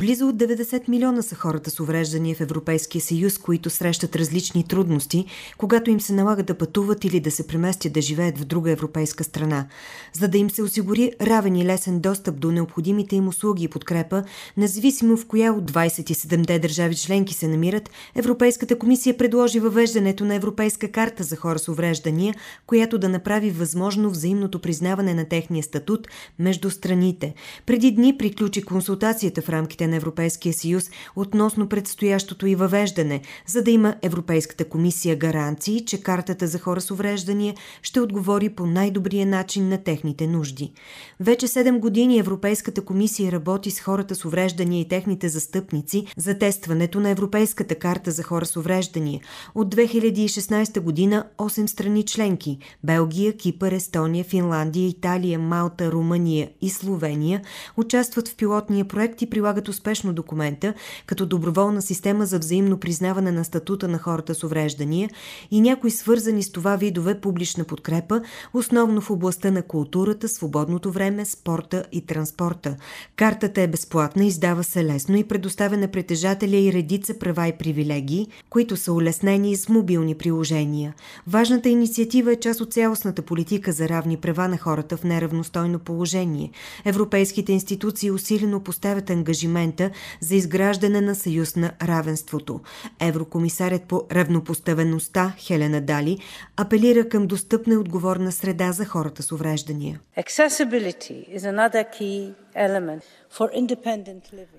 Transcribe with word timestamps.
Близо 0.00 0.28
от 0.28 0.36
90 0.36 0.88
милиона 0.88 1.22
са 1.22 1.34
хората 1.34 1.70
с 1.70 1.80
увреждания 1.80 2.34
в 2.36 2.40
Европейския 2.40 3.02
съюз, 3.02 3.38
които 3.38 3.70
срещат 3.70 4.16
различни 4.16 4.64
трудности, 4.64 5.26
когато 5.58 5.90
им 5.90 6.00
се 6.00 6.12
налага 6.12 6.42
да 6.42 6.54
пътуват 6.54 7.04
или 7.04 7.20
да 7.20 7.30
се 7.30 7.46
преместят 7.46 7.92
да 7.92 8.00
живеят 8.00 8.38
в 8.38 8.44
друга 8.44 8.70
европейска 8.70 9.24
страна. 9.24 9.66
За 10.12 10.28
да 10.28 10.38
им 10.38 10.50
се 10.50 10.62
осигури 10.62 11.12
равен 11.20 11.56
и 11.56 11.64
лесен 11.64 12.00
достъп 12.00 12.40
до 12.40 12.52
необходимите 12.52 13.16
им 13.16 13.28
услуги 13.28 13.64
и 13.64 13.68
подкрепа, 13.68 14.24
независимо 14.56 15.16
в 15.16 15.26
коя 15.26 15.52
от 15.52 15.72
27-те 15.72 16.58
държави 16.58 16.96
членки 16.96 17.34
се 17.34 17.48
намират, 17.48 17.90
Европейската 18.14 18.78
комисия 18.78 19.16
предложи 19.16 19.60
въвеждането 19.60 20.24
на 20.24 20.34
Европейска 20.34 20.88
карта 20.88 21.24
за 21.24 21.36
хора 21.36 21.58
с 21.58 21.68
увреждания, 21.68 22.34
която 22.66 22.98
да 22.98 23.08
направи 23.08 23.50
възможно 23.50 24.10
взаимното 24.10 24.58
признаване 24.58 25.14
на 25.14 25.24
техния 25.24 25.62
статут 25.62 26.08
между 26.38 26.70
страните. 26.70 27.34
Преди 27.66 27.90
дни 27.90 28.18
приключи 28.18 28.62
консултацията 28.62 29.42
в 29.42 29.48
рамките 29.48 29.85
на 29.88 29.96
Европейския 29.96 30.54
съюз 30.54 30.90
относно 31.16 31.68
предстоящото 31.68 32.46
и 32.46 32.54
въвеждане, 32.54 33.20
за 33.46 33.62
да 33.62 33.70
има 33.70 33.94
Европейската 34.02 34.64
комисия 34.64 35.16
гаранции, 35.16 35.84
че 35.84 36.02
картата 36.02 36.46
за 36.46 36.58
хора 36.58 36.80
с 36.80 36.90
увреждания 36.90 37.54
ще 37.82 38.00
отговори 38.00 38.48
по 38.48 38.66
най-добрия 38.66 39.26
начин 39.26 39.68
на 39.68 39.78
техните 39.78 40.26
нужди. 40.26 40.72
Вече 41.20 41.46
7 41.46 41.78
години 41.78 42.18
Европейската 42.18 42.84
комисия 42.84 43.32
работи 43.32 43.70
с 43.70 43.80
хората 43.80 44.14
с 44.14 44.24
увреждания 44.24 44.80
и 44.80 44.88
техните 44.88 45.28
застъпници 45.28 46.06
за 46.16 46.38
тестването 46.38 47.00
на 47.00 47.10
Европейската 47.10 47.74
карта 47.74 48.10
за 48.10 48.22
хора 48.22 48.46
с 48.46 48.56
увреждания. 48.56 49.20
От 49.54 49.74
2016 49.74 50.80
година 50.80 51.24
8 51.38 51.66
страни 51.66 52.02
членки– 52.02 52.58
Белгия, 52.84 53.36
Кипър, 53.36 53.72
Естония, 53.72 54.24
Финландия, 54.24 54.88
Италия, 54.88 55.38
Малта, 55.38 55.92
Румъния 55.92 56.50
и 56.60 56.70
Словения– 56.70 57.42
участват 57.76 58.28
в 58.28 58.36
пилотния 58.36 58.84
проект 58.84 59.22
и 59.22 59.30
прилагат 59.30 59.68
успешно 59.76 60.12
документа 60.12 60.74
като 61.06 61.26
доброволна 61.26 61.82
система 61.82 62.26
за 62.26 62.38
взаимно 62.38 62.80
признаване 62.80 63.32
на 63.32 63.44
статута 63.44 63.88
на 63.88 63.98
хората 63.98 64.34
с 64.34 64.44
увреждания 64.44 65.10
и 65.50 65.60
някои 65.60 65.90
свързани 65.90 66.42
с 66.42 66.52
това 66.52 66.76
видове 66.76 67.20
публична 67.20 67.64
подкрепа, 67.64 68.20
основно 68.54 69.00
в 69.00 69.10
областта 69.10 69.50
на 69.50 69.62
културата, 69.62 70.28
свободното 70.28 70.90
време, 70.90 71.24
спорта 71.24 71.84
и 71.92 72.00
транспорта. 72.06 72.76
Картата 73.16 73.62
е 73.62 73.66
безплатна, 73.66 74.24
издава 74.24 74.64
се 74.64 74.84
лесно 74.84 75.16
и 75.16 75.24
предоставя 75.24 75.76
на 75.76 75.88
притежателя 75.88 76.56
и 76.56 76.72
редица 76.72 77.18
права 77.18 77.48
и 77.48 77.52
привилегии, 77.52 78.28
които 78.50 78.76
са 78.76 78.92
улеснени 78.92 79.56
с 79.56 79.68
мобилни 79.68 80.14
приложения. 80.14 80.94
Важната 81.26 81.68
инициатива 81.68 82.32
е 82.32 82.36
част 82.36 82.60
от 82.60 82.72
цялостната 82.72 83.22
политика 83.22 83.72
за 83.72 83.88
равни 83.88 84.16
права 84.16 84.48
на 84.48 84.58
хората 84.58 84.96
в 84.96 85.04
неравностойно 85.04 85.78
положение. 85.78 86.50
Европейските 86.84 87.52
институции 87.52 88.10
усилено 88.10 88.60
поставят 88.60 89.10
ангажимент 89.10 89.65
ангажимента 89.66 89.90
за 90.20 90.34
изграждане 90.34 91.00
на 91.00 91.14
съюз 91.14 91.56
на 91.56 91.72
равенството. 91.82 92.60
Еврокомисарят 93.00 93.82
по 93.82 94.02
равнопоставеността 94.12 95.34
Хелена 95.38 95.80
Дали 95.80 96.18
апелира 96.56 97.08
към 97.08 97.26
достъпна 97.26 97.74
и 97.74 97.76
отговорна 97.76 98.32
среда 98.32 98.72
за 98.72 98.84
хората 98.84 99.22
с 99.22 99.32
увреждания. 99.32 100.00
Accessibility 100.18 101.36
is 101.36 101.42
another 101.42 101.84
key 102.00 102.34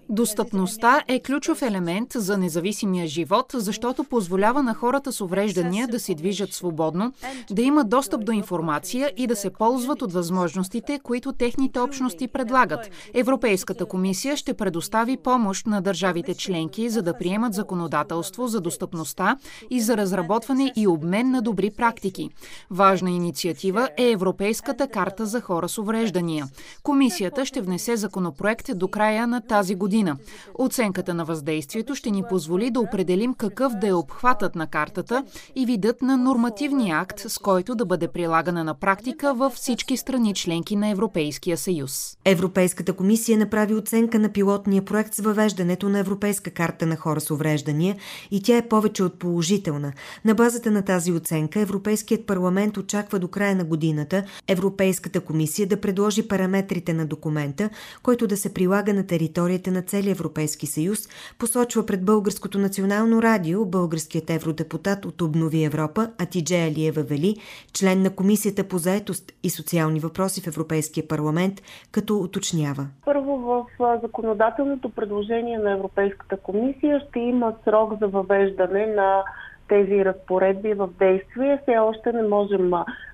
Достъпността 0.09 1.01
е 1.07 1.19
ключов 1.19 1.61
елемент 1.61 2.13
за 2.15 2.37
независимия 2.37 3.07
живот, 3.07 3.45
защото 3.53 4.03
позволява 4.03 4.63
на 4.63 4.73
хората 4.73 5.11
с 5.11 5.21
увреждания 5.21 5.87
да 5.87 5.99
се 5.99 6.15
движат 6.15 6.53
свободно, 6.53 7.13
да 7.51 7.61
имат 7.61 7.89
достъп 7.89 8.25
до 8.25 8.31
информация 8.31 9.11
и 9.17 9.27
да 9.27 9.35
се 9.35 9.49
ползват 9.49 10.01
от 10.01 10.13
възможностите, 10.13 10.99
които 11.03 11.33
техните 11.33 11.79
общности 11.79 12.27
предлагат. 12.27 12.89
Европейската 13.13 13.85
комисия 13.85 14.37
ще 14.37 14.53
предостави 14.53 15.17
помощ 15.17 15.67
на 15.67 15.81
държавите 15.81 16.33
членки, 16.35 16.89
за 16.89 17.01
да 17.01 17.17
приемат 17.17 17.53
законодателство 17.53 18.47
за 18.47 18.61
достъпността 18.61 19.37
и 19.69 19.81
за 19.81 19.97
разработване 19.97 20.73
и 20.75 20.87
обмен 20.87 21.31
на 21.31 21.41
добри 21.41 21.71
практики. 21.71 22.29
Важна 22.71 23.11
инициатива 23.11 23.89
е 23.97 24.09
Европейската 24.09 24.87
карта 24.87 25.25
за 25.25 25.41
хора 25.41 25.69
с 25.69 25.77
увреждания. 25.77 26.45
Комисията 26.83 27.45
ще 27.45 27.61
внесе 27.61 27.86
законопроект 27.95 28.69
до 28.75 28.87
края 28.87 29.27
на 29.27 29.41
тази 29.41 29.75
година. 29.75 30.17
Оценката 30.59 31.13
на 31.13 31.25
въздействието 31.25 31.95
ще 31.95 32.11
ни 32.11 32.23
позволи 32.29 32.71
да 32.71 32.79
определим 32.79 33.33
какъв 33.33 33.73
да 33.73 33.87
е 33.87 33.93
обхватът 33.93 34.55
на 34.55 34.67
картата 34.67 35.23
и 35.55 35.65
видът 35.65 36.01
на 36.01 36.17
нормативния 36.17 36.97
акт, 36.97 37.19
с 37.19 37.37
който 37.37 37.75
да 37.75 37.85
бъде 37.85 38.07
прилагана 38.07 38.63
на 38.63 38.73
практика 38.73 39.33
във 39.33 39.53
всички 39.53 39.97
страни 39.97 40.33
членки 40.33 40.75
на 40.75 40.89
Европейския 40.89 41.57
съюз. 41.57 42.17
Европейската 42.25 42.93
комисия 42.93 43.37
направи 43.37 43.75
оценка 43.75 44.19
на 44.19 44.29
пилотния 44.29 44.85
проект 44.85 45.13
с 45.13 45.19
въвеждането 45.19 45.89
на 45.89 45.99
Европейска 45.99 46.51
карта 46.51 46.85
на 46.85 46.95
хора 46.95 47.21
с 47.21 47.31
увреждания 47.31 47.95
и 48.31 48.43
тя 48.43 48.57
е 48.57 48.67
повече 48.67 49.03
от 49.03 49.19
положителна. 49.19 49.93
На 50.25 50.35
базата 50.35 50.71
на 50.71 50.81
тази 50.81 51.11
оценка 51.11 51.59
Европейският 51.59 52.25
парламент 52.25 52.77
очаква 52.77 53.19
до 53.19 53.27
края 53.27 53.55
на 53.55 53.63
годината 53.63 54.23
Европейската 54.47 55.21
комисия 55.21 55.67
да 55.67 55.81
предложи 55.81 56.27
параметрите 56.27 56.93
на 56.93 57.05
документа, 57.05 57.69
който 58.03 58.27
да 58.27 58.37
се 58.37 58.53
прилага 58.53 58.93
на 58.93 59.07
територията 59.07 59.71
на 59.71 59.81
целия 59.81 60.11
Европейски 60.11 60.67
съюз, 60.67 60.99
посочва 61.39 61.85
пред 61.85 62.05
Българското 62.05 62.59
национално 62.59 63.21
радио 63.21 63.65
българският 63.65 64.29
евродепутат 64.29 65.05
от 65.05 65.21
Обнови 65.21 65.63
Европа 65.63 66.09
Атидже 66.17 66.55
Алиева 66.55 67.03
Вели, 67.03 67.35
член 67.73 68.01
на 68.01 68.15
Комисията 68.15 68.67
по 68.67 68.77
заетост 68.77 69.31
и 69.43 69.49
социални 69.49 69.99
въпроси 69.99 70.41
в 70.41 70.47
Европейския 70.47 71.07
парламент, 71.07 71.61
като 71.91 72.17
уточнява. 72.17 72.87
Първо 73.05 73.37
в 73.37 73.65
законодателното 74.03 74.89
предложение 74.89 75.57
на 75.57 75.71
Европейската 75.71 76.37
комисия 76.37 76.99
ще 77.09 77.19
има 77.19 77.53
срок 77.65 77.99
за 77.99 78.07
въвеждане 78.07 78.85
на 78.87 79.23
тези 79.69 80.05
разпоредби 80.05 80.73
в 80.73 80.89
действие. 80.99 81.59
Все 81.63 81.77
още 81.77 82.13
не 82.13 82.27
можем 82.27 82.71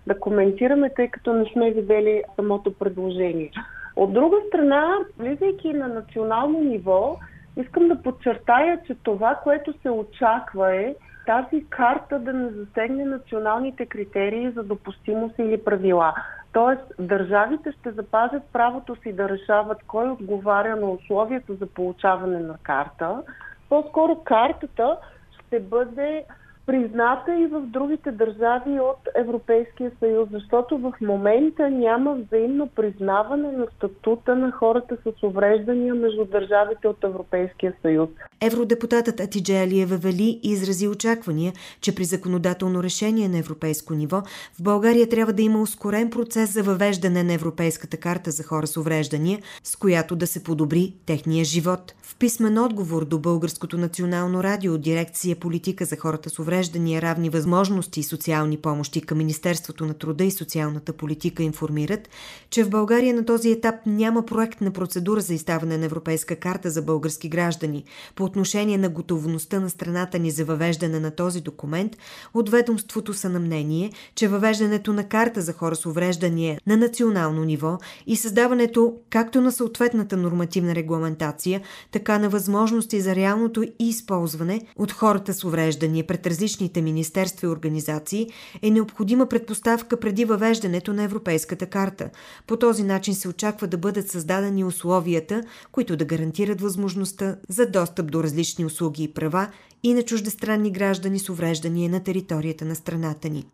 да 0.08 0.20
коментираме, 0.20 0.90
тъй 0.96 1.08
като 1.08 1.34
не 1.34 1.46
сме 1.54 1.72
видели 1.72 2.24
самото 2.36 2.74
предложение. 2.74 3.52
От 3.96 4.14
друга 4.14 4.38
страна, 4.48 4.98
влизайки 5.18 5.74
на 5.74 5.88
национално 5.88 6.60
ниво, 6.60 7.18
искам 7.58 7.88
да 7.88 8.02
подчертая, 8.02 8.82
че 8.88 8.96
това, 9.04 9.36
което 9.44 9.74
се 9.82 9.90
очаква 9.90 10.76
е 10.76 10.96
тази 11.26 11.66
карта 11.70 12.20
да 12.20 12.34
не 12.34 12.50
засегне 12.50 13.06
националните 13.06 13.86
критерии 13.86 14.52
за 14.52 14.64
допустимост 14.64 15.36
или 15.40 15.64
правила. 15.64 16.14
Тоест, 16.54 16.82
държавите 17.00 17.72
ще 17.72 17.92
запазят 17.92 18.44
правото 18.54 18.96
си 18.96 19.14
да 19.14 19.30
решават 19.30 19.78
кой 19.88 20.10
отговаря 20.10 20.76
на 20.76 20.92
условията 20.92 21.54
за 21.54 21.66
получаване 21.66 22.40
на 22.40 22.58
карта. 22.64 23.24
По-скоро 23.70 24.16
картата 24.24 24.98
ще 25.32 25.60
бъде 25.60 26.26
призната 26.66 27.40
и 27.40 27.48
в 27.48 27.62
другите 27.62 28.12
държави 28.12 28.80
от 28.80 29.08
Европейския 29.16 29.92
съюз, 30.00 30.30
защото 30.32 30.78
в 30.78 30.94
момента 31.02 31.70
няма 31.70 32.16
взаимно 32.16 32.68
признаване 32.68 33.52
на 33.52 33.68
статута 33.78 34.36
на 34.36 34.52
хората 34.52 34.98
с 35.04 35.24
увреждания 35.24 35.96
между 35.96 36.26
държавите 36.26 36.88
от 36.88 37.04
Европейския 37.04 37.74
съюз. 37.82 38.10
Евродепутатът 38.42 39.20
Атидже 39.20 39.54
Алиева 39.54 39.98
Вели 39.98 40.40
изрази 40.44 40.88
очаквания, 40.88 41.54
че 41.82 41.96
при 41.96 42.04
законодателно 42.04 42.84
решение 42.84 43.30
на 43.30 43.38
европейско 43.38 43.94
ниво 43.94 44.22
в 44.54 44.62
България 44.62 45.10
трябва 45.10 45.34
да 45.34 45.42
има 45.42 45.62
ускорен 45.62 46.10
процес 46.10 46.54
за 46.54 46.64
въвеждане 46.64 47.24
на 47.24 47.34
Европейската 47.34 47.98
карта 47.98 48.32
за 48.32 48.44
хора 48.44 48.68
с 48.68 48.78
увреждания, 48.78 49.40
с 49.64 49.76
която 49.76 50.16
да 50.16 50.28
се 50.28 50.44
подобри 50.44 50.94
техния 51.06 51.46
живот. 51.46 51.94
В 52.02 52.16
писмен 52.20 52.58
отговор 52.58 53.06
до 53.06 53.20
Българското 53.20 53.78
национално 53.78 54.44
радио, 54.44 54.78
дирекция 54.78 55.36
политика 55.36 55.86
за 55.86 55.96
хората 55.98 56.30
с 56.30 56.40
увреждания, 56.40 56.53
равни 56.54 57.30
възможности 57.30 58.00
и 58.00 58.04
социални 58.04 58.58
помощи 58.58 59.02
към 59.02 59.18
Министерството 59.18 59.86
на 59.86 59.94
труда 59.94 60.24
и 60.24 60.32
социалната 60.32 60.94
политика 60.94 61.44
информират, 61.44 62.10
че 62.50 62.64
в 62.64 62.70
България 62.70 63.14
на 63.14 63.26
този 63.26 63.52
етап 63.52 63.76
няма 63.86 64.26
проект 64.26 64.62
на 64.62 64.72
процедура 64.72 65.22
за 65.22 65.34
издаване 65.34 65.78
на 65.78 65.86
Европейска 65.86 66.36
карта 66.36 66.70
за 66.70 66.82
български 66.82 67.30
граждани. 67.30 67.84
По 68.16 68.24
отношение 68.24 68.78
на 68.78 68.90
готовността 68.90 69.60
на 69.60 69.70
страната 69.70 70.20
ни 70.20 70.32
за 70.32 70.46
въвеждане 70.46 71.00
на 71.00 71.12
този 71.12 71.42
документ, 71.42 71.98
от 72.34 72.50
ведомството 72.50 73.14
са 73.14 73.30
на 73.30 73.40
мнение, 73.40 73.92
че 74.16 74.28
въвеждането 74.28 74.94
на 74.94 75.04
карта 75.04 75.42
за 75.42 75.54
хора 75.54 75.76
с 75.76 75.86
увреждания 75.86 76.60
на 76.68 76.78
национално 76.78 77.44
ниво 77.44 77.78
и 78.08 78.16
създаването 78.16 78.94
както 79.10 79.42
на 79.42 79.52
съответната 79.52 80.18
нормативна 80.18 80.76
регламентация, 80.76 81.62
така 81.92 82.20
на 82.20 82.30
възможности 82.30 83.02
за 83.02 83.16
реалното 83.16 83.64
използване 83.80 84.62
от 84.76 84.92
хората 84.92 85.34
с 85.34 85.44
увреждания 85.44 86.08
пред 86.08 86.22
различните 86.44 86.82
министерства 86.82 87.48
и 87.48 87.50
организации 87.50 88.28
е 88.62 88.70
необходима 88.70 89.26
предпоставка 89.28 90.00
преди 90.00 90.26
въвеждането 90.26 90.94
на 90.94 91.04
Европейската 91.04 91.66
карта. 91.66 92.10
По 92.48 92.58
този 92.58 92.84
начин 92.84 93.16
се 93.16 93.28
очаква 93.28 93.68
да 93.68 93.78
бъдат 93.78 94.10
създадени 94.10 94.64
условията, 94.64 95.44
които 95.72 95.96
да 95.98 96.06
гарантират 96.06 96.62
възможността 96.62 97.36
за 97.50 97.66
достъп 97.66 98.12
до 98.12 98.24
различни 98.24 98.66
услуги 98.66 99.04
и 99.04 99.14
права 99.14 99.48
и 99.84 99.94
на 99.94 100.04
чуждестранни 100.04 100.72
граждани 100.72 101.20
с 101.20 101.30
увреждания 101.30 101.90
на 101.90 102.04
територията 102.04 102.66
на 102.66 102.76
страната 102.76 103.30
ни. 103.30 103.46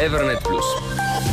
Евернет 0.00 0.38
Плюс 0.44 0.64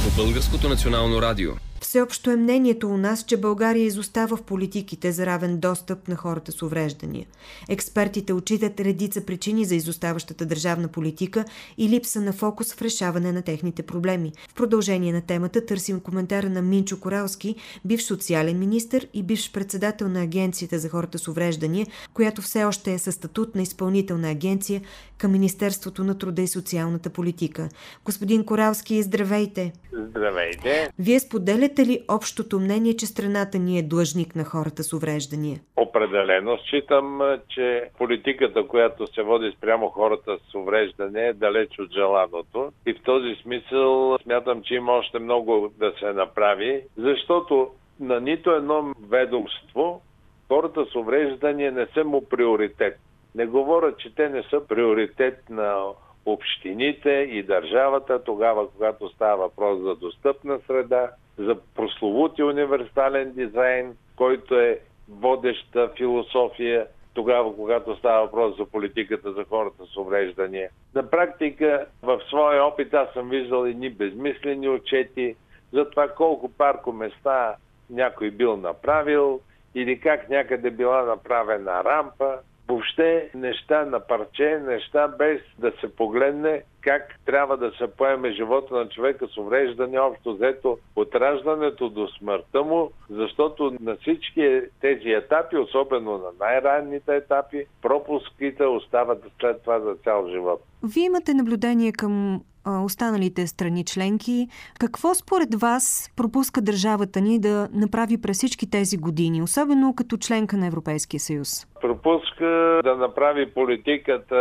по 0.03 0.23
Българското 0.23 0.69
национално 0.69 1.21
радио. 1.21 1.51
Всеобщо 1.81 2.31
е 2.31 2.35
мнението 2.35 2.89
у 2.89 2.97
нас, 2.97 3.23
че 3.23 3.37
България 3.37 3.85
изостава 3.85 4.37
в 4.37 4.41
политиките 4.43 5.11
за 5.11 5.25
равен 5.25 5.57
достъп 5.57 6.07
на 6.07 6.15
хората 6.15 6.51
с 6.51 6.61
увреждания. 6.61 7.25
Експертите 7.69 8.33
отчитат 8.33 8.79
редица 8.79 9.25
причини 9.25 9.65
за 9.65 9.75
изоставащата 9.75 10.45
държавна 10.45 10.87
политика 10.87 11.45
и 11.77 11.89
липса 11.89 12.21
на 12.21 12.33
фокус 12.33 12.73
в 12.73 12.81
решаване 12.81 13.31
на 13.31 13.41
техните 13.41 13.83
проблеми. 13.83 14.31
В 14.49 14.53
продължение 14.53 15.13
на 15.13 15.21
темата 15.21 15.65
търсим 15.65 15.99
коментара 15.99 16.49
на 16.49 16.61
Минчо 16.61 16.99
Коралски, 16.99 17.55
бивш 17.85 18.03
социален 18.03 18.59
министр 18.59 18.99
и 19.13 19.23
бивш 19.23 19.51
председател 19.51 20.09
на 20.09 20.21
Агенцията 20.21 20.79
за 20.79 20.89
хората 20.89 21.19
с 21.19 21.27
увреждания, 21.27 21.87
която 22.13 22.41
все 22.41 22.63
още 22.63 22.93
е 22.93 22.99
със 22.99 23.15
статут 23.15 23.55
на 23.55 23.61
изпълнителна 23.61 24.29
агенция 24.29 24.81
към 25.17 25.31
Министерството 25.31 26.03
на 26.03 26.17
труда 26.17 26.41
и 26.41 26.47
социалната 26.47 27.09
политика. 27.09 27.69
Господин 28.05 28.45
Коралски, 28.45 29.03
здравейте! 29.03 29.73
Здравейте! 30.09 30.89
Вие 30.99 31.19
споделяте 31.19 31.68
ли 31.77 32.01
общото 32.09 32.59
мнение, 32.59 32.95
че 32.95 33.05
страната 33.05 33.59
ни 33.59 33.79
е 33.79 33.83
длъжник 33.83 34.35
на 34.35 34.43
хората 34.43 34.83
с 34.83 34.93
увреждания? 34.93 35.59
Определено 35.75 36.57
считам, 36.57 37.21
че 37.49 37.89
политиката, 37.97 38.67
която 38.67 39.13
се 39.13 39.21
води 39.21 39.53
спрямо 39.57 39.89
хората 39.89 40.37
с 40.49 40.55
увреждане 40.55 41.27
е 41.27 41.33
далеч 41.33 41.79
от 41.79 41.93
желаното. 41.93 42.71
И 42.85 42.93
в 42.93 43.03
този 43.03 43.35
смисъл 43.41 44.17
смятам, 44.23 44.61
че 44.63 44.73
има 44.73 44.91
още 44.91 45.19
много 45.19 45.71
да 45.77 45.93
се 45.99 46.13
направи, 46.13 46.81
защото 46.97 47.71
на 47.99 48.19
нито 48.19 48.51
едно 48.51 48.93
ведомство 49.09 50.01
хората 50.47 50.85
с 50.91 50.95
увреждания 50.95 51.71
не 51.71 51.87
са 51.93 52.03
му 52.03 52.25
приоритет. 52.25 52.99
Не 53.35 53.45
говоря, 53.45 53.95
че 53.97 54.15
те 54.15 54.29
не 54.29 54.43
са 54.43 54.67
приоритет 54.67 55.49
на 55.49 55.85
общините 56.25 57.09
и 57.09 57.43
държавата, 57.43 58.23
тогава, 58.23 58.69
когато 58.69 59.09
става 59.09 59.37
въпрос 59.37 59.79
за 59.79 59.95
достъпна 59.95 60.59
среда, 60.67 61.09
за 61.39 61.57
прословути 61.75 62.43
универсален 62.43 63.31
дизайн, 63.31 63.95
който 64.15 64.59
е 64.59 64.79
водеща 65.09 65.89
философия 65.97 66.87
тогава, 67.13 67.55
когато 67.55 67.95
става 67.95 68.21
въпрос 68.21 68.57
за 68.57 68.65
политиката 68.65 69.33
за 69.33 69.43
хората 69.43 69.85
с 69.93 69.97
увреждания. 69.97 70.69
На 70.95 71.09
практика, 71.09 71.85
в 72.03 72.21
своя 72.27 72.63
опит 72.63 72.93
аз 72.93 73.13
съм 73.13 73.29
виждал 73.29 73.65
едни 73.65 73.89
безмислени 73.89 74.69
отчети 74.69 75.35
за 75.73 75.89
това 75.89 76.07
колко 76.07 76.49
парко 76.49 76.91
места 76.91 77.55
някой 77.89 78.31
бил 78.31 78.57
направил 78.57 79.41
или 79.75 79.99
как 79.99 80.29
някъде 80.29 80.71
била 80.71 81.03
направена 81.03 81.83
рампа, 81.83 82.37
въобще 82.67 83.29
неща 83.33 83.85
на 83.85 83.99
парче, 83.99 84.59
неща 84.67 85.07
без 85.07 85.41
да 85.57 85.71
се 85.81 85.95
погледне 85.95 86.63
как 86.81 87.19
трябва 87.25 87.57
да 87.57 87.71
се 87.71 87.87
поеме 87.87 88.31
живота 88.31 88.75
на 88.75 88.89
човека 88.89 89.27
с 89.27 89.37
увреждане, 89.37 89.99
общо 89.99 90.33
взето 90.33 90.77
от 90.95 91.15
раждането 91.15 91.89
до 91.89 92.07
смъртта 92.07 92.63
му, 92.63 92.91
защото 93.09 93.73
на 93.79 93.95
всички 93.95 94.61
тези 94.81 95.09
етапи, 95.09 95.57
особено 95.57 96.11
на 96.11 96.29
най-ранните 96.39 97.15
етапи, 97.15 97.65
пропуските 97.81 98.65
остават 98.65 99.23
след 99.39 99.61
това 99.61 99.79
за 99.79 99.95
цял 100.03 100.27
живот. 100.29 100.61
Вие 100.83 101.05
имате 101.05 101.33
наблюдение 101.33 101.91
към 101.91 102.41
останалите 102.69 103.47
страни 103.47 103.85
членки. 103.85 104.47
Какво 104.79 105.13
според 105.15 105.55
вас 105.55 106.11
пропуска 106.15 106.61
държавата 106.61 107.21
ни 107.21 107.39
да 107.39 107.69
направи 107.73 108.21
през 108.21 108.37
всички 108.37 108.69
тези 108.69 108.97
години, 108.97 109.41
особено 109.41 109.95
като 109.95 110.17
членка 110.17 110.57
на 110.57 110.67
Европейския 110.67 111.19
съюз? 111.19 111.67
Пропуска 111.81 112.81
да 112.83 112.95
направи 112.95 113.53
политиката 113.53 114.35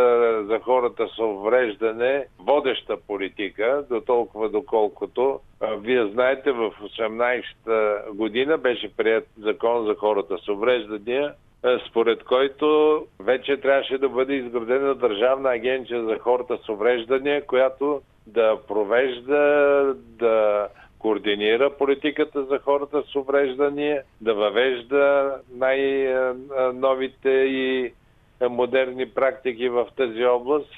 за 0.47 0.59
хората 0.59 1.07
с 1.15 1.19
увреждане 1.19 2.25
водеща 2.39 2.97
политика, 3.07 3.83
до 3.89 4.01
толкова 4.01 4.49
доколкото 4.49 5.39
вие 5.61 6.07
знаете, 6.13 6.51
в 6.51 6.71
18-та 6.81 8.11
година 8.13 8.57
беше 8.57 8.95
прият 8.95 9.27
закон 9.37 9.85
за 9.85 9.95
хората 9.95 10.37
с 10.45 10.47
увреждания, 10.47 11.33
според 11.89 12.23
който 12.23 13.05
вече 13.19 13.57
трябваше 13.57 13.97
да 13.97 14.09
бъде 14.09 14.33
изградена 14.33 14.95
Държавна 14.95 15.49
агенция 15.49 16.03
за 16.03 16.19
хората 16.19 16.57
с 16.65 16.69
увреждания, 16.69 17.45
която 17.45 18.01
да 18.27 18.57
провежда, 18.67 19.93
да 19.97 20.67
координира 20.99 21.77
политиката 21.77 22.43
за 22.43 22.59
хората 22.59 23.03
с 23.11 23.15
увреждания, 23.15 24.03
да 24.21 24.33
въвежда 24.33 25.33
най-новите 25.55 27.29
и 27.29 27.93
модерни 28.49 29.09
практики 29.09 29.69
в 29.69 29.87
тази 29.97 30.25
област. 30.25 30.69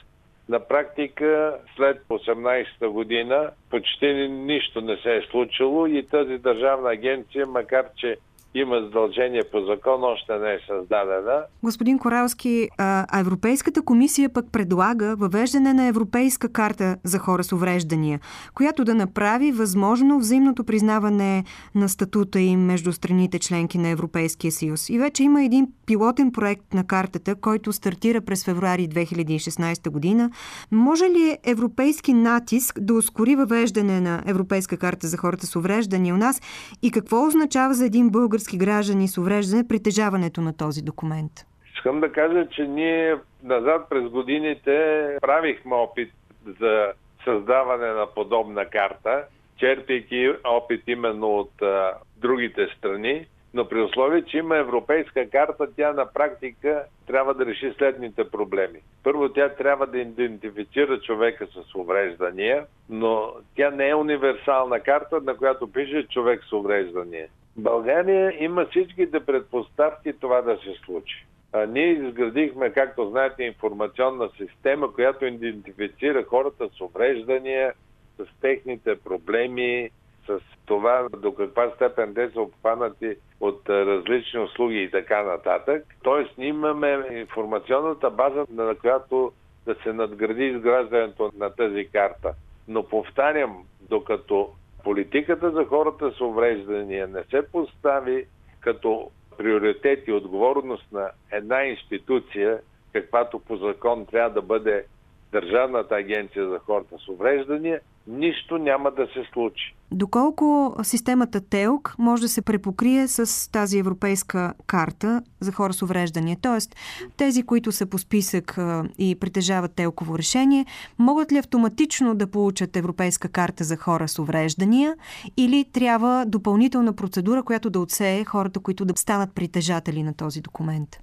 На 0.49 0.59
практика 0.59 1.57
след 1.75 2.03
18-та 2.09 2.87
година 2.89 3.49
почти 3.69 4.13
нищо 4.27 4.81
не 4.81 4.97
се 4.97 5.15
е 5.15 5.21
случило 5.21 5.87
и 5.87 6.07
тази 6.07 6.37
държавна 6.37 6.89
агенция, 6.91 7.47
макар 7.47 7.85
че 7.97 8.17
има 8.55 8.81
задължение 8.81 9.43
по 9.51 9.61
закон, 9.65 10.03
още 10.03 10.37
не 10.39 10.53
е 10.53 10.59
създадена. 10.67 11.43
Господин 11.63 11.99
Коралски, 11.99 12.69
а 12.77 13.19
Европейската 13.19 13.81
комисия 13.81 14.29
пък 14.33 14.45
предлага 14.51 15.15
въвеждане 15.15 15.73
на 15.73 15.85
Европейска 15.85 16.49
карта 16.49 16.97
за 17.03 17.19
хора 17.19 17.43
с 17.43 17.51
увреждания, 17.51 18.19
която 18.53 18.83
да 18.83 18.95
направи 18.95 19.51
възможно 19.51 20.19
взаимното 20.19 20.63
признаване 20.63 21.43
на 21.75 21.89
статута 21.89 22.39
им 22.39 22.65
между 22.65 22.93
страните 22.93 23.39
членки 23.39 23.77
на 23.77 23.89
Европейския 23.89 24.51
съюз. 24.51 24.89
И 24.89 24.99
вече 24.99 25.23
има 25.23 25.43
един 25.43 25.67
пилотен 25.85 26.31
проект 26.31 26.73
на 26.73 26.87
картата, 26.87 27.35
който 27.35 27.73
стартира 27.73 28.21
през 28.21 28.45
февруари 28.45 28.87
2016 28.87 29.89
година. 29.89 30.31
Може 30.71 31.05
ли 31.05 31.37
европейски 31.43 32.13
натиск 32.13 32.79
да 32.79 32.93
ускори 32.93 33.35
въвеждане 33.35 34.01
на 34.01 34.23
Европейска 34.25 34.77
карта 34.77 35.07
за 35.07 35.17
хората 35.17 35.45
с 35.45 35.55
увреждания 35.55 36.15
у 36.15 36.17
нас 36.17 36.41
и 36.81 36.91
какво 36.91 37.27
означава 37.27 37.73
за 37.73 37.85
един 37.85 38.09
българ 38.09 38.40
български 38.41 38.57
граждани 38.57 39.07
с 39.07 39.17
увреждане 39.17 39.67
притежаването 39.67 40.41
на 40.41 40.57
този 40.57 40.81
документ? 40.81 41.31
Искам 41.75 41.99
да 41.99 42.11
кажа, 42.11 42.47
че 42.51 42.67
ние 42.67 43.15
назад 43.43 43.89
през 43.89 44.03
годините 44.03 45.07
правихме 45.21 45.75
опит 45.75 46.13
за 46.59 46.93
създаване 47.23 47.87
на 47.87 48.05
подобна 48.15 48.65
карта, 48.65 49.23
черпейки 49.57 50.33
опит 50.43 50.83
именно 50.87 51.27
от 51.37 51.61
а, 51.61 51.93
другите 52.17 52.67
страни, 52.77 53.25
но 53.53 53.67
при 53.67 53.81
условие, 53.81 54.21
че 54.21 54.37
има 54.37 54.57
европейска 54.57 55.29
карта, 55.29 55.67
тя 55.75 55.93
на 55.93 56.05
практика 56.05 56.83
трябва 57.07 57.33
да 57.33 57.45
реши 57.45 57.73
следните 57.77 58.29
проблеми. 58.29 58.79
Първо, 59.03 59.29
тя 59.29 59.49
трябва 59.49 59.87
да 59.87 59.97
идентифицира 59.97 60.99
човека 60.99 61.47
с 61.47 61.75
увреждания, 61.75 62.65
но 62.89 63.33
тя 63.55 63.71
не 63.71 63.89
е 63.89 63.95
универсална 63.95 64.79
карта, 64.79 65.21
на 65.21 65.35
която 65.35 65.71
пише 65.71 66.07
човек 66.07 66.41
с 66.49 66.53
увреждания. 66.53 67.27
България 67.57 68.43
има 68.43 68.65
всичките 68.65 69.19
предпоставки 69.19 70.13
това 70.13 70.41
да 70.41 70.57
се 70.57 70.73
случи. 70.85 71.25
А 71.53 71.65
ние 71.65 71.87
изградихме, 71.87 72.69
както 72.69 73.09
знаете, 73.09 73.43
информационна 73.43 74.29
система, 74.37 74.93
която 74.93 75.25
идентифицира 75.25 76.23
хората 76.23 76.69
с 76.69 76.81
увреждания, 76.81 77.73
с 78.17 78.25
техните 78.41 78.99
проблеми, 78.99 79.89
с 80.27 80.39
това 80.65 81.07
до 81.17 81.35
каква 81.35 81.71
степен 81.75 82.13
те 82.13 82.29
са 82.29 82.41
обхванати 82.41 83.15
от 83.39 83.69
различни 83.69 84.39
услуги 84.39 84.83
и 84.83 84.91
така 84.91 85.23
нататък. 85.23 85.85
Тоест, 86.03 86.37
ние 86.37 86.47
имаме 86.47 87.05
информационната 87.11 88.09
база, 88.09 88.45
на 88.51 88.75
която 88.75 89.31
да 89.65 89.75
се 89.83 89.93
надгради 89.93 90.45
изграждането 90.45 91.31
на 91.37 91.49
тази 91.49 91.87
карта. 91.93 92.33
Но 92.67 92.83
повтарям, 92.83 93.65
докато 93.89 94.49
политиката 94.83 95.51
за 95.51 95.65
хората 95.65 96.11
с 96.11 96.21
увреждания 96.21 97.07
не 97.07 97.23
се 97.23 97.47
постави 97.51 98.25
като 98.59 99.11
приоритет 99.37 100.07
и 100.07 100.11
отговорност 100.11 100.91
на 100.91 101.11
една 101.31 101.63
институция, 101.63 102.59
каквато 102.93 103.39
по 103.39 103.55
закон 103.57 104.05
трябва 104.05 104.29
да 104.29 104.41
бъде 104.41 104.85
Държавната 105.31 105.95
агенция 105.95 106.49
за 106.49 106.59
хората 106.59 106.95
с 107.05 107.09
увреждания, 107.09 107.79
нищо 108.07 108.57
няма 108.57 108.91
да 108.91 109.07
се 109.07 109.23
случи. 109.33 109.75
Доколко 109.91 110.75
системата 110.83 111.49
ТЕЛК 111.49 111.95
може 111.99 112.21
да 112.21 112.27
се 112.29 112.41
препокрие 112.41 113.07
с 113.07 113.51
тази 113.51 113.79
европейска 113.79 114.53
карта 114.67 115.21
за 115.39 115.51
хора 115.51 115.73
с 115.73 115.81
увреждания? 115.81 116.37
Тоест, 116.41 116.75
тези, 117.17 117.43
които 117.43 117.71
са 117.71 117.85
по 117.85 117.97
списък 117.97 118.57
и 118.97 119.17
притежават 119.19 119.75
ТЕЛКово 119.75 120.17
решение, 120.17 120.65
могат 120.99 121.31
ли 121.31 121.37
автоматично 121.37 122.15
да 122.15 122.31
получат 122.31 122.77
европейска 122.77 123.29
карта 123.29 123.63
за 123.63 123.77
хора 123.77 124.07
с 124.07 124.19
увреждания 124.19 124.95
или 125.37 125.65
трябва 125.73 126.25
допълнителна 126.27 126.93
процедура, 126.93 127.43
която 127.43 127.69
да 127.69 127.79
отсее 127.79 128.25
хората, 128.25 128.59
които 128.59 128.85
да 128.85 128.93
станат 128.97 129.35
притежатели 129.35 130.03
на 130.03 130.13
този 130.13 130.41
документ? 130.41 130.99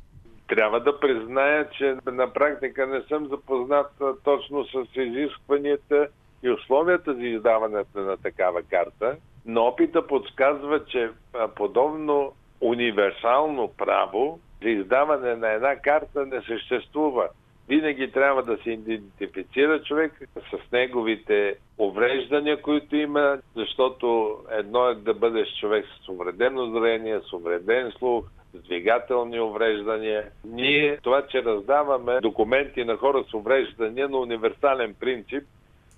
Трябва 0.49 0.81
да 0.81 1.01
призная, 1.01 1.69
че 1.71 1.97
на 2.07 2.33
практика 2.33 2.87
не 2.87 3.03
съм 3.03 3.27
запознат 3.27 3.91
точно 4.25 4.65
с 4.65 4.97
изискванията 4.97 6.09
и 6.43 6.51
условията 6.51 7.15
за 7.15 7.27
издаването 7.27 7.99
на 7.99 8.17
такава 8.17 8.63
карта, 8.63 9.17
но 9.47 9.67
опита 9.67 10.07
подсказва, 10.07 10.85
че 10.85 11.11
подобно 11.55 12.33
универсално 12.61 13.73
право 13.79 14.41
за 14.63 14.69
издаване 14.69 15.37
на 15.37 15.53
една 15.53 15.77
карта 15.77 16.27
не 16.27 16.43
съществува. 16.43 17.29
Винаги 17.69 18.13
трябва 18.13 18.43
да 18.43 18.57
се 18.57 18.71
идентифицира 18.71 19.83
човек 19.83 20.13
с 20.51 20.73
неговите 20.73 21.57
увреждания, 21.79 22.63
които 22.63 22.97
има, 22.97 23.39
защото 23.57 24.37
едно 24.51 24.89
е 24.89 24.95
да 24.95 25.15
бъдеш 25.15 25.49
човек 25.61 25.87
с 26.05 26.09
увредено 26.09 26.81
зрение, 26.81 27.21
с 27.21 27.33
увреден 27.33 27.93
слух, 27.99 28.25
двигателни 28.69 29.41
увреждания. 29.41 30.25
Ние 30.45 30.97
това, 30.97 31.27
че 31.27 31.45
раздаваме 31.45 32.21
документи 32.21 32.85
на 32.85 32.97
хора 32.97 33.25
с 33.31 33.35
увреждания 33.35 34.09
на 34.09 34.19
универсален 34.19 34.95
принцип, 35.01 35.45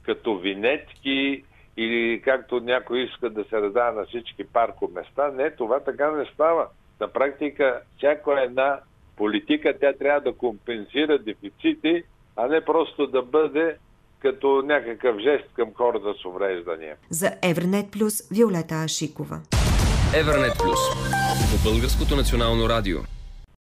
като 0.02 0.38
винетки 0.38 1.44
или 1.76 2.22
както 2.24 2.60
някой 2.60 3.00
иска 3.00 3.30
да 3.30 3.44
се 3.44 3.60
раздава 3.60 4.00
на 4.00 4.06
всички 4.06 4.44
паркоместа, 4.44 5.32
не, 5.32 5.50
това 5.50 5.80
така 5.80 6.10
не 6.10 6.24
става. 6.34 6.66
На 7.00 7.08
практика, 7.08 7.80
всяка 7.96 8.42
една 8.42 8.80
политика, 9.16 9.74
тя 9.80 9.92
трябва 9.92 10.20
да 10.20 10.32
компенсира 10.32 11.18
дефицити, 11.18 12.02
а 12.36 12.46
не 12.46 12.60
просто 12.60 13.06
да 13.06 13.22
бъде 13.22 13.76
като 14.18 14.62
някакъв 14.62 15.18
жест 15.18 15.44
към 15.54 15.74
хората 15.74 16.14
с 16.22 16.24
увреждания. 16.24 16.96
За 17.10 17.32
Евронет 17.42 17.86
Плюс 17.92 18.30
Виолета 18.30 18.74
Ашикова. 18.74 19.40
Евернет 20.14 20.58
Плюс 20.58 20.78
по 21.50 21.70
Българското 21.70 22.16
национално 22.16 22.68
радио. 22.68 22.98